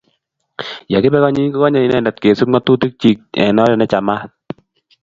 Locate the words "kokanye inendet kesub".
1.53-2.47